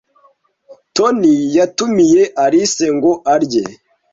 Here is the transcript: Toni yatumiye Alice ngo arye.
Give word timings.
Toni 0.95 1.33
yatumiye 1.57 2.21
Alice 2.43 2.85
ngo 2.95 3.11
arye. 3.33 3.63